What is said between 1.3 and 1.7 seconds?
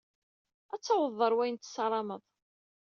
wayen